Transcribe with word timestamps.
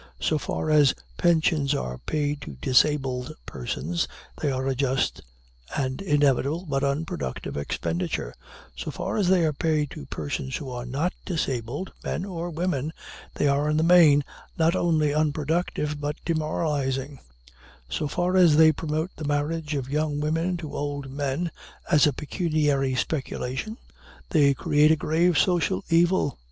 So 0.19 0.39
far 0.39 0.71
as 0.71 0.95
pensions 1.17 1.75
are 1.75 1.99
paid 1.99 2.41
to 2.41 2.55
disabled 2.59 3.35
persons, 3.45 4.07
they 4.41 4.51
are 4.51 4.65
a 4.65 4.73
just 4.73 5.21
and 5.77 6.01
inevitable, 6.01 6.65
but 6.65 6.83
unproductive 6.83 7.55
expenditure; 7.55 8.33
so 8.75 8.89
far 8.89 9.15
as 9.15 9.27
they 9.27 9.45
are 9.45 9.53
paid 9.53 9.91
to 9.91 10.07
persons 10.07 10.55
who 10.55 10.71
are 10.71 10.87
not 10.87 11.13
disabled, 11.23 11.93
men 12.03 12.25
or 12.25 12.49
women, 12.49 12.93
they 13.35 13.47
are 13.47 13.69
in 13.69 13.77
the 13.77 13.83
main 13.83 14.23
not 14.57 14.75
only 14.75 15.13
unproductive 15.13 16.01
but 16.01 16.15
demoralizing; 16.25 17.19
so 17.87 18.07
far 18.07 18.35
as 18.35 18.57
they 18.57 18.71
promote 18.71 19.11
the 19.17 19.23
marriage 19.25 19.75
of 19.75 19.87
young 19.87 20.19
women 20.19 20.57
to 20.57 20.75
old 20.75 21.11
men, 21.11 21.51
as 21.91 22.07
a 22.07 22.13
pecuniary 22.13 22.95
speculation, 22.95 23.77
they 24.31 24.55
create 24.55 24.89
a 24.89 24.95
grave 24.95 25.37
social 25.37 25.83
evil. 25.89 26.39